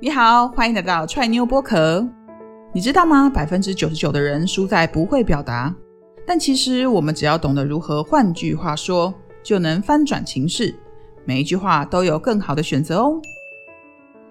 [0.00, 2.06] 你好，欢迎来到踹妞播客。
[2.72, 3.28] 你知道吗？
[3.28, 5.74] 百分之九十九的人输在不会表达，
[6.24, 10.72] 但其实我们只要懂得如何换句话说，就能翻转情势。
[11.24, 13.20] 每一句话都有更好的选择哦。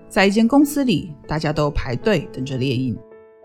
[0.08, 2.98] 在一间公司里，大家都排队等着猎鹰。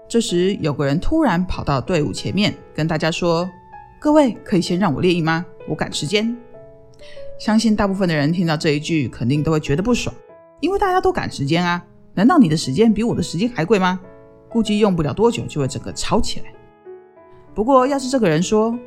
[0.09, 3.51] 这时，有个人突然跑到队伍前面，跟大家说
[3.99, 5.45] ：“各位，可以先让我猎鹰吗？
[5.67, 6.37] 我赶时间。”
[7.37, 10.15] 相信大部分的人听到这一句，肯定都会觉得不爽，
[10.61, 11.85] 因为大家都赶时间啊。
[12.15, 14.01] 难道你的时间比我的时间还贵吗？
[14.49, 16.47] 估计用不了多久就会整个吵起来。
[17.55, 18.79] 不过，要是这个人说：“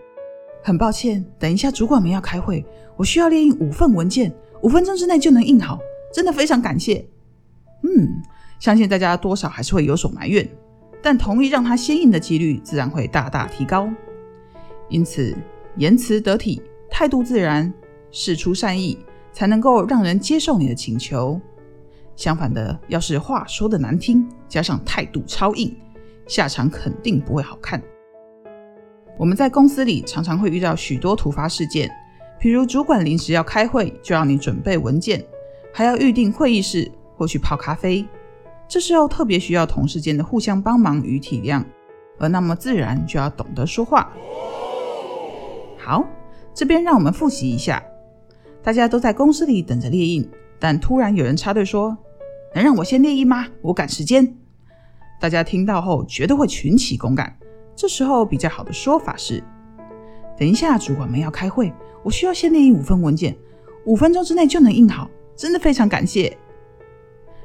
[0.64, 2.64] 很抱歉，等一下主管们要开会，
[2.96, 5.80] 我需要列印五份文件，五分钟之内就能印好，
[6.14, 7.04] 真的非常感谢。”
[7.82, 8.08] 嗯，
[8.60, 10.48] 相信大家多少还是会有所埋怨，
[11.02, 13.90] 但同意让他先印的几率自然会大大提高。
[14.90, 15.36] 因此，
[15.78, 16.62] 言辞得体，
[16.92, 17.72] 态度自然，
[18.12, 18.98] 事出善意，
[19.32, 21.40] 才能够让人接受你的请求。
[22.16, 25.76] 相反的，要是话说的难听，加上态度超硬，
[26.28, 27.82] 下场肯定不会好看。
[29.18, 31.90] 我们在公司里常常会遇到许多突发事件，
[32.40, 35.26] 比如主管临时要开会，就让你准备文件，
[35.74, 38.06] 还要预定会议室或去泡咖啡。
[38.68, 41.64] 这时候特别需要同事间的互相帮忙与体谅，
[42.18, 44.12] 而那么自然就要懂得说话。
[45.78, 46.04] 好，
[46.54, 47.84] 这边让我们复习一下，
[48.64, 51.98] 大家都在公司里等着列印，但突然有人插队说。
[52.56, 53.46] 能让我先列印吗？
[53.62, 54.34] 我赶时间。
[55.20, 57.38] 大家听到后绝对会群起攻赶。
[57.76, 59.44] 这时候比较好的说法是：
[60.40, 63.36] 等一下，主管们要开会，我需要先列印五份文件，
[63.86, 66.38] 五分钟之内就能印好，真的非常感谢。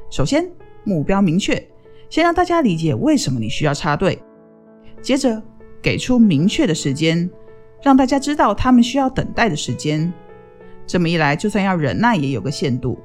[0.08, 0.48] 首先，
[0.84, 1.60] 目标明确，
[2.08, 4.22] 先让大家理解为什么你需要插队。
[5.02, 5.42] 接着，
[5.82, 7.28] 给出明确的时间，
[7.82, 10.12] 让大家知道他们需要等待的时间。
[10.86, 12.96] 这么一来，就算要忍耐，也有个限度。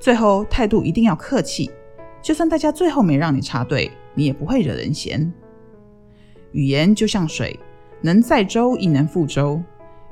[0.00, 1.70] 最后态度一定要客气，
[2.22, 5.32] 就算大家最后没让你插队，你也不会惹人嫌。
[6.52, 7.58] 语言就像水，
[8.00, 9.62] 能载舟亦能覆舟。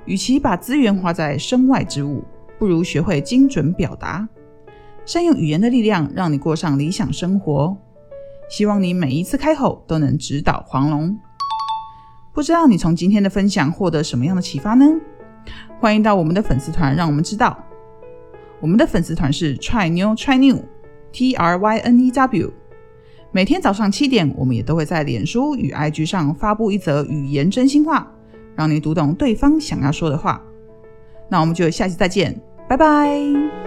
[0.05, 2.23] 与其把资源花在身外之物，
[2.59, 4.29] 不如学会精准表达，
[5.05, 7.77] 善用语言的力量，让你过上理想生活。
[8.49, 11.19] 希望你每一次开口都能直捣黄龙。
[12.33, 14.85] 不知道你从今天的分享获得什么样的启发呢？
[15.81, 17.59] 欢迎到我们的粉丝团，让我们知道。
[18.67, 22.53] 我们的粉丝团是 Try New Try New，T R Y N E W。
[23.31, 28.13] 每天早上七点，我们也都会在脸书与 IG 上发布一则语言真心话，
[28.57, 30.43] 让你读懂对方想要说的话。
[31.29, 32.37] 那我们就下期再见，
[32.69, 33.66] 拜拜。